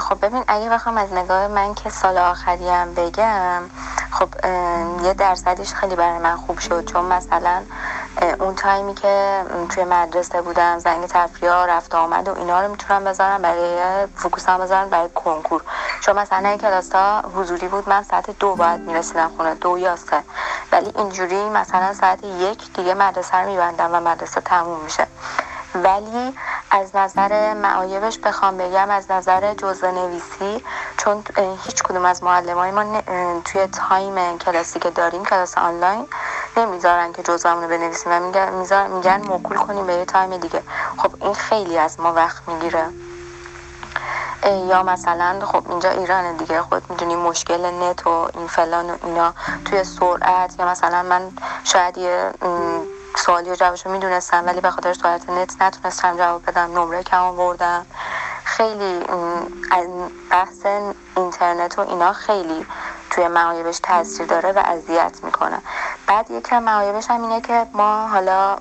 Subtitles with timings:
[0.00, 3.62] خب ببین اگه بخوام از نگاه من که سال آخریم بگم
[4.10, 4.28] خب
[5.02, 6.84] یه درصدش خیلی برای من خوب شد.
[6.84, 7.62] چون مثلا
[8.40, 13.42] اون تایمی که توی مدرسه بودم زنگ تفریح رفت آمد و اینا رو می‌تونم بذارم
[13.42, 15.62] برای فوکوسم بذارم برای کنکور.
[16.00, 19.96] چون مثلا این کلاس ها حضوری بود من ساعت دو باید می‌رسیدم خونه دو یا
[19.96, 20.22] سه.
[20.72, 25.06] ولی اینجوری مثلا ساعت یک دیگه مدرسه رو میبندم و مدرسه تموم میشه.
[25.74, 26.34] ولی
[26.76, 30.64] از نظر معایبش بخوام بگم از نظر جزوه نویسی
[30.96, 31.24] چون
[31.66, 33.00] هیچ کدوم از معلم های ما
[33.44, 36.06] توی time کلاسی که داریم کلاس آنلاین
[36.56, 38.52] نمی‌ذارن که جزوه رو بنویسیم و میگن,
[38.90, 40.62] میگن موکول کنیم به یه time دیگه.
[40.96, 42.84] خب این خیلی از ما وقت می‌گیره.
[44.68, 49.34] یا مثلا خب اینجا ایرانه دیگه خود می‌دونی مشکل نت و این فلان و اینا
[49.64, 51.32] توی سرعت یا مثلا من
[51.64, 52.32] شاید یه
[53.26, 57.86] سوالی جوابشو می‌دونستم ولی به خاطر سرعت نت نتونستم جواب بدم نمره کم آوردم.
[58.44, 59.06] خیلی
[60.30, 60.66] بحث
[61.16, 62.66] اینترنت و اینا خیلی
[63.10, 65.62] توی معایبش تاثیر داره و اذیت می‌کنه.
[66.06, 68.56] بعد یکم معایبش هم اینه که ما حالا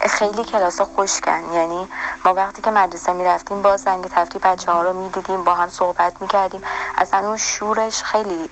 [0.00, 1.88] خیلی کلاس خوشکن یعنی
[2.24, 6.22] ما وقتی که مدرسه می‌رفتیم با زنگ تفریح بچه ها رو می‌دیدیم با هم صحبت
[6.22, 6.62] می‌کردیم.
[6.98, 8.50] اصلا اون شورش خیلی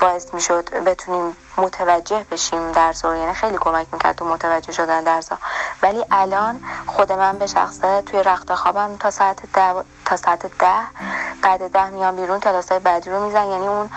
[0.00, 5.28] باعث می‌شد بتونیم متوجه بشیم درس رو یعنی خیلی کمک می‌کرد تو متوجه شدن درس
[5.82, 10.82] ولی الان خود من به شخصه توی رخت خوابم تا ساعت ده تا ساعت ده
[11.42, 13.90] بعد ده میام بیرون کلاس های بعدی رو میزن یعنی اون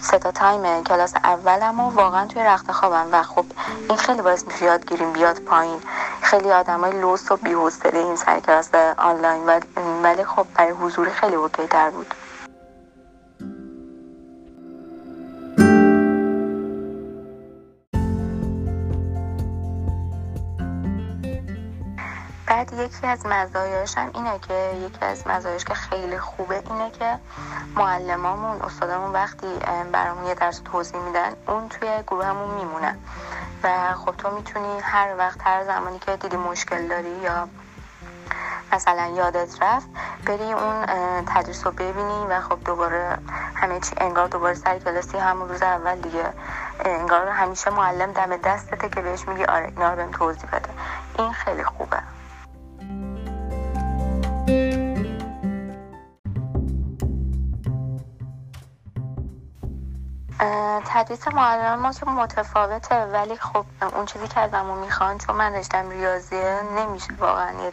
[0.00, 3.44] ستا time کلاس اولم و واقعا توی رخت خوابم و خب
[3.88, 5.80] این خیلی باعث میشه یاد بیاد پایین.
[6.22, 9.42] خیلی ها لوس و بی‌حوصله این سر کلاس آنلاین.
[10.02, 12.14] ولی خب برای حضوری خیلی okay تر بود.
[22.46, 27.18] بعد یکی از مزایاش هم اینه که یکی از مزایاش که خیلی خوبه اینه که
[27.76, 29.46] معلمامون استادامون وقتی
[29.92, 32.98] برامون یه درس توضیح میدن اون توی گروهمون میمونه
[33.62, 37.48] و خب تو می‌تونی هر وقت هر زمانی که دیدی مشکل داری یا
[38.72, 39.88] مثلا یادت رفت
[40.26, 40.86] بری اون
[41.26, 43.18] تدریس رو ببینی و خب دوباره
[43.54, 46.32] همه چی انگار دوباره سر کلاسی همون روز اول دیگه
[46.84, 50.68] انگار همیشه معلم دم دستته که بهش میگی آره اینا رو بهم توضیح بده.
[51.18, 51.98] این خیلی خوبه.
[60.84, 63.66] تدریس معلم ما که متفاوته ولی خب
[63.96, 67.72] اون چیزی که ازمون می‌خوان چون من رشتم ریاضیه نمیشه واقعا یه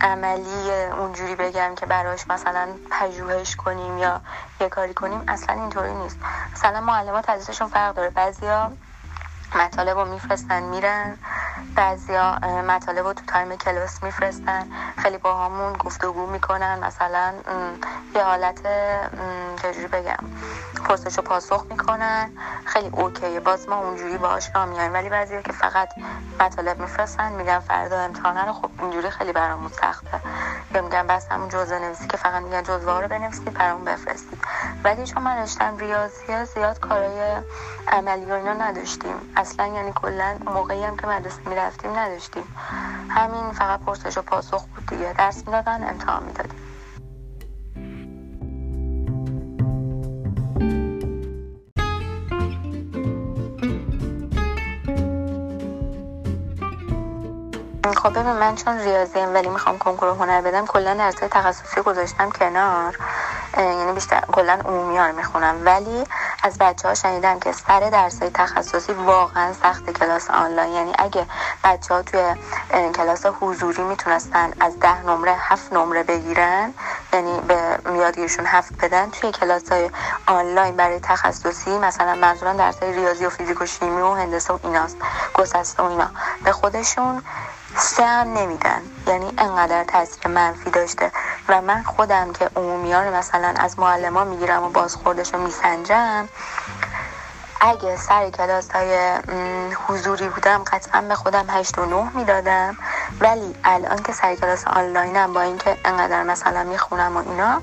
[0.00, 4.20] عملی اونجوری بگم که براش مثلا پژوهش کنیم یا
[4.60, 6.18] یه کاری کنیم اصلا اینطوری نیست.
[6.52, 8.10] مثلا معلمات تدریسشون فرق داره.
[8.10, 8.72] بعضیا
[9.54, 11.18] مطالب رو میفرستن میرن.
[11.76, 14.66] بعضیا مطالب رو تو تایم کلاس میفرستن.
[14.98, 16.78] خیلی با همون گفتگو می‌کنن.
[16.78, 17.34] مثلا
[18.14, 18.60] یه حالت
[19.62, 20.18] چجوری بگم
[20.84, 22.30] پرسش و پاسخ می‌کنن.
[22.64, 23.40] خیلی اوکیه.
[23.40, 25.88] باز ما اونجوری باهاش را میایم ولی بعضی که فقط
[26.40, 30.20] مطالب میفرستن میگن فردا امتحانه رو خب اینجوری خیلی برامون سخته.
[30.74, 34.38] یا میگن بس همون جزء نویسی که فقط میگن جزوه رو بنویسید برامون بفرستید.
[34.84, 37.42] ولی چون من رشتم ریاضیه زیاد کارای
[37.88, 39.14] عملی و اینا نداشتیم.
[39.36, 42.56] اصلا یعنی کلا موقعی هم که مدرسه می‌رفتیم نداشتیم.
[43.08, 45.12] همین فقط پرسش و پاسخ بود دیگه.
[45.12, 46.58] درس می‌دادن امتحان می‌دادیم.
[57.96, 62.98] خب من چون ریاضیم ولی می‌خوام کنکور هنر بدم کلا درسای تخصصی گذاشتم کنار.
[63.64, 65.56] یعنی بیشتر کلا عمومی ها رو می‌خونم.
[65.64, 66.04] ولی
[66.42, 70.72] از بچه ها شنیدم که سر درس های تخصصی واقعا سخت کلاس آنلاین.
[70.72, 71.26] یعنی اگه
[71.64, 72.34] بچه ها توی
[72.94, 76.74] کلاس حضوری می‌تونستن از ده نمره هفت نمره بگیرن
[77.12, 79.90] یعنی به یادگیرشون هفت بدن توی کلاس های
[80.26, 84.58] آنلاین برای تخصصی مثلا منظورم درس های ریاضی و فیزیک و شیمی و هندسه و
[84.64, 84.96] ایناست
[85.34, 86.10] گسسته و اینا
[86.44, 87.22] به خودشون
[87.76, 88.82] سه هم نمیدن.
[89.06, 91.12] یعنی انقدر تاثیر منفی داشته.
[91.52, 96.28] و من خودم که عمومیان مثلا از معلم می‌گیرم و بازخوردش رو میسنجم
[97.60, 99.18] اگه سر کلاس های
[99.86, 102.76] حضوری بودم قطعا به خودم هشت و نه می‌دادم.
[103.20, 107.62] ولی الان که سر کلاس آنلاینم با اینکه انقدر مثلا می‌خونم و اینا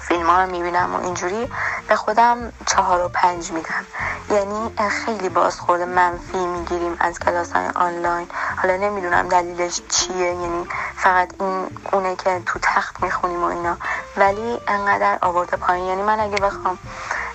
[0.00, 1.48] فیلم ها رو می‌بینم و اینجوری
[1.88, 3.86] به خودم چهار و پنج میدم.
[4.30, 8.28] یعنی خیلی بازخورد منفی می‌گیریم از کلاس های آنلاین.
[8.66, 10.66] حالا نمی‌دونم دلیلش چیه یعنی
[10.96, 13.76] فقط این اونه که تو تخت می‌خونیم و اینا.
[14.16, 15.84] ولی انقدر آورده پایین.
[15.84, 16.78] یعنی من اگه بخوام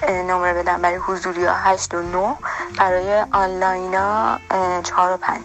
[0.09, 2.35] نمره بدم برای حضوری ها 8 و 9
[2.77, 4.39] برای آنلاین ها
[4.83, 5.43] 4 و 5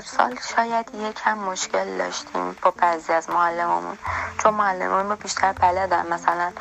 [0.00, 3.98] سال شاید یکم مشکل داشتیم با بعضی از معلمامون
[4.38, 6.52] چون معلمان ما بیشتر بلدن مثلا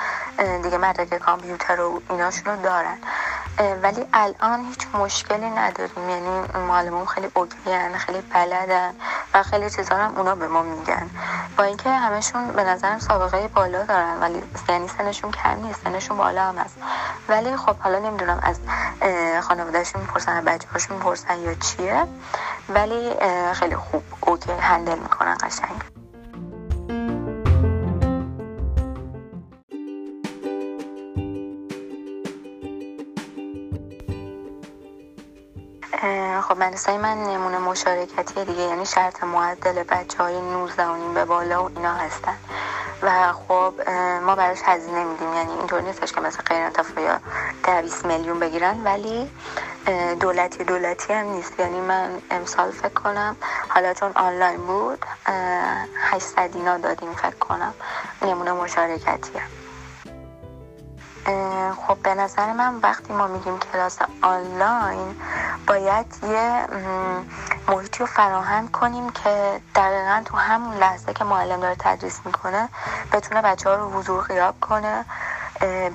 [0.64, 2.98] دیگه مدرک کامپیوتر و ایناشون رو دارن
[3.82, 6.10] ولی الان هیچ مشکلی نداریم.
[6.10, 7.58] یعنی معلمان خیلی اوکی
[7.98, 8.96] خیلی بلدن.
[9.36, 11.10] و خیلی چیزا هم اونا به ما میگن.
[11.58, 16.44] با اینکه همشون به نظرم سابقه بالا دارن ولی یعنی سنشون کم نیست سنشون بالا
[16.50, 16.78] هم هست.
[17.30, 18.60] ولی خب حالا نمی‌دونم از
[19.42, 22.08] خانوادهشون می‌پرسن بچه هاشون می‌پرسن یا چیه.
[22.70, 23.16] ولی
[23.54, 25.95] خیلی خوب اوکی هندل می‌کنن قشنگ.
[36.48, 41.70] خب مدرسه من نمونه مشارکتی دیگه یعنی شرط معدل بچه های 19 به بالا و
[41.76, 42.38] اینا هستن.
[43.02, 43.74] و خب
[44.22, 45.34] ما براش هزینه میدیم.
[45.34, 47.20] یعنی اینطور نیستش که مثل غیر انتفاعی یا
[47.82, 49.32] 20 میلیون بگیرن ولی
[50.20, 51.60] دولتی دولتی هم نیست.
[51.60, 53.36] یعنی من امسال فکر کنم
[53.70, 55.06] حالا چون آنلاین بود
[55.98, 57.74] 800 دینا دادیم فکر کنم.
[58.22, 59.40] نمونه مشارکتی
[61.88, 65.16] خب به نظر من وقتی ما میگیم کلاس آنلاین
[65.68, 66.68] باید یه
[67.68, 72.70] محیطی رو فراهم کنیم که دقیقا تو همون لحظه که معلم داره تدریس می‌کنه
[73.12, 75.06] بتونه بچه ها رو حضور غیاب کنه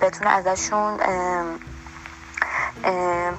[0.00, 0.98] بتونه ازشون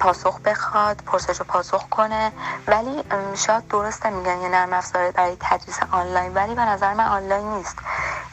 [0.00, 2.32] پاسخ بخواد پرسش و پاسخ کنه.
[2.66, 7.46] ولی شاید درسته میگن یه نرم افزاره برای تدریس آنلاین ولی به نظر من آنلاین
[7.54, 7.78] نیست.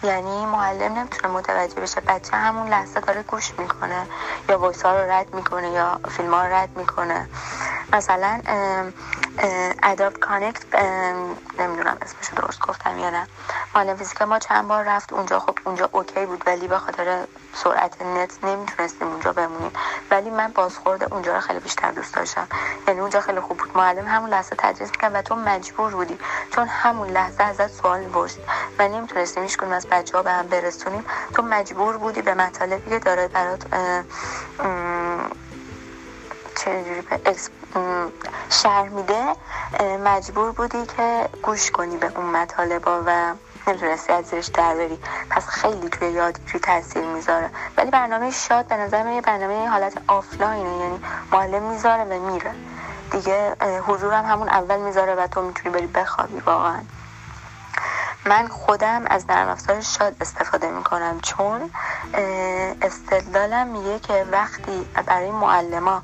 [0.03, 4.07] یعنی معلم نمی‌تونه متوجه بشه بچه همون لحظه داره گوش می‌کنه
[4.49, 7.29] یا voice رو رد می‌کنه یا فیلم رو رد می‌کنه.
[7.93, 8.41] مثلا
[9.83, 10.61] Adobe Connect
[11.59, 13.27] نمی‌دونم اسمشو درست گفتم یا نه.
[13.75, 18.01] معلم فیزیک ما چند بار رفت اونجا خب اونجا اوکی بود ولی به خاطر سرعت
[18.01, 19.71] نت نمی‌تونستیم اونجا بمونیم.
[20.11, 22.47] ولی من بازخورد اونجا رو خیلی بیشتر دوست داشتم.
[22.87, 23.77] یعنی اونجا خیلی خوب بود.
[23.77, 26.17] معلم همون لحظه تدریس می‌کرد و تو مجبور بودی.
[26.55, 28.43] چون همون لحظه ازت سوال می‌پرسید.
[28.79, 31.05] و نمی‌تونستیم هیچ از بچه ها به هم برسونیم.
[31.33, 33.65] تو مجبور بودی به مطالبی که داره برات
[36.55, 37.01] چجوری
[38.49, 39.23] شهر میده
[40.03, 43.33] مجبور بودی که گوش کنی به اون مطالبا و
[43.67, 44.99] نمی‌تونستی از زیرش در بری.
[45.29, 47.49] پس خیلی توی یادگیری تاثیر می‌ذاره.
[47.77, 50.99] ولی برنامه شاد به نظر من یه برنامه حالت آفلاینه یعنی
[51.31, 52.51] معلم می‌ذاره و میره.
[53.11, 53.55] دیگه
[53.87, 56.79] حضورم همون اول می‌ذاره و تو می‌تونی بری بخوابی واقعا.
[58.29, 61.71] من خودم از نرم افزار شاد استفاده می‌کنم چون
[62.81, 66.01] استدلالم میگه که وقتی برای معلما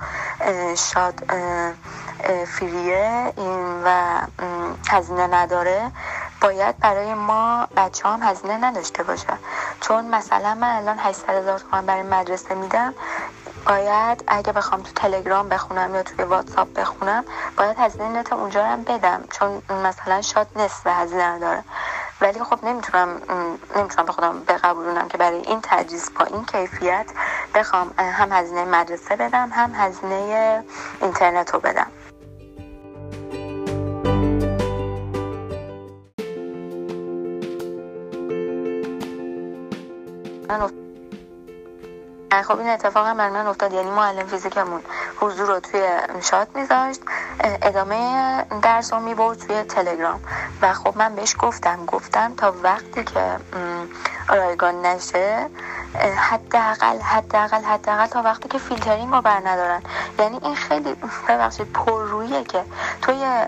[0.91, 1.23] شاد
[2.47, 3.33] فریه
[3.85, 4.19] و
[4.89, 5.91] هزینه نداره
[6.41, 9.37] باید برای ما بچه هم هزینه نداشته باشه.
[9.81, 12.93] چون مثلا من الان 800 هزار تومن برای مدرسه میدم
[13.65, 17.25] باید اگه بخوام تو تلگرام بخونم یا توی واتساپ بخونم
[17.57, 19.23] باید هزینه نت اونجا هم بدم.
[19.31, 21.63] چون مثلا شاد نصف هزینه نداره
[22.21, 23.21] ولی خب نمی‌تونم
[23.75, 27.05] نمی‌تونم به خودم بقبولونم که برای این تدریس با این کیفیت
[27.55, 30.63] بخوام هم هزینه مدرسه بدم هم هزینه
[31.01, 31.91] اینترنت رو بدم.
[42.43, 44.81] خب این اتفاق هم من افتاد یعنی معلم فیزیکمون.
[45.21, 45.81] حضور رو توی
[46.21, 47.01] شات میذاشت
[47.61, 50.21] ادامه درس رو می‌برد توی تلگرام.
[50.61, 53.39] و خب من بهش گفتم گفتم تا وقتی که
[54.29, 55.49] رایگان نشه
[56.17, 59.81] حداقل حداقل حداقل تا وقتی که فیلترینگ رو بر ندارن.
[60.19, 60.95] یعنی این خیلی
[61.27, 62.65] ببخشید پررویه که
[63.01, 63.47] تو یه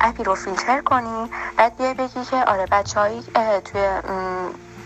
[0.00, 3.22] app ی رو فیلتر کنی بعد بیای بگی که آره بچه
[3.64, 3.88] های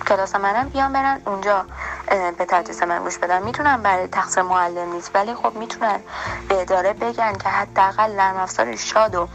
[0.08, 1.64] کلاس منم بیان برن اونجا.
[2.12, 3.42] به تدریس من گوش بدن.
[3.42, 6.00] می‌تونن برای تقصیر معلم نیست ولی خب می‌تونن
[6.48, 9.28] به اداره بگن که حداقل نرم افزار شاد و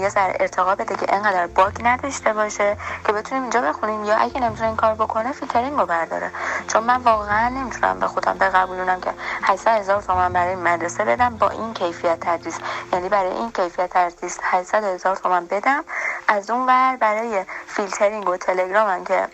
[0.00, 2.76] یه ذره ارتقا بده که انقدر bug نداشته باشه
[3.06, 4.04] که بتونیم اینجا بخونیم.
[4.04, 6.30] یا اگه نمی‌تونه این کار بکنه فیلترینگ رو برداره.
[6.68, 9.10] چون من واقعا نمی‌تونم به خودم بقبولونم که
[9.42, 12.58] 800 هزار برای مدرسه بدم با این کیفیت تدریس.
[12.92, 15.18] یعنی برای این کیفیت تدریس 800 هزار
[15.50, 15.84] بدم
[16.28, 19.28] از اون ور برای فیلترینگ و تلگرام که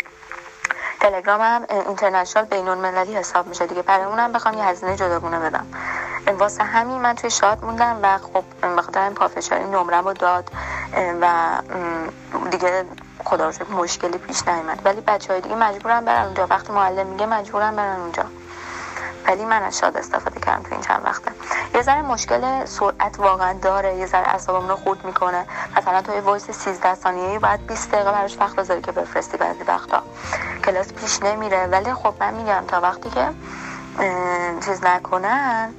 [1.05, 3.83] تلگرام هم international بین المللی حساب میشه دیگه.
[3.83, 5.67] برای اونم بخوام یه هزینه جداگونه بدم.
[6.39, 10.51] واسه همین من توی شاد موندم و خب به خاطر این پافشاری نمرم رو داد
[11.21, 11.29] و
[12.51, 12.85] دیگه
[13.25, 16.47] خدا رو مشکلی پیش نیامد ولی بچه های دیگه مجبورن برن اونجا.
[16.47, 18.25] وقتی معلم میگه مجبورن برن اونجا.
[19.27, 21.31] ولی من از شاد استفاده کردم تو این چند وقته.
[21.75, 23.97] یه ذره مشکل سرعت واقعا داره.
[23.97, 25.47] یه ذره اعصابمون رو خورد می‌کنه.
[25.77, 30.03] مثلا تو voice 13 ثانیه‌ای باید 20 دقیقه براش وقت بذاری که بفرستی بعضی وقتا.
[30.65, 31.67] کلاس پیش نمیره.
[31.67, 33.29] ولی خب من میگم تا وقتی که
[34.65, 35.75] چیز نکنن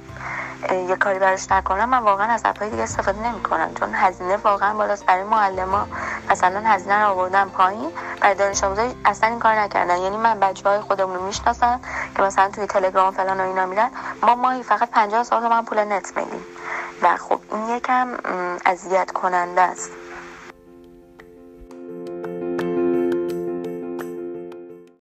[0.88, 3.74] یه کاری براش نکنم من واقعا از اپهای دیگه استفاده نمی‌کنم.
[3.74, 5.06] چون هزینه واقعا بالاست.
[5.06, 5.86] برای معلما
[6.30, 7.90] مثلا هزینه رو آوردن پایین.
[8.20, 9.96] برای دانش آموزا اصلا این کار نکردن.
[9.98, 11.80] یعنی من بچه های خودمون رو می‌شناسم
[12.16, 13.90] که مثلا توی تلگرام فلان و اینا میرن.
[14.22, 16.44] ما ماهی فقط 50 سال من پول نت میدیم.
[17.02, 18.08] و خب این یکم
[18.66, 19.90] اذیت کننده است.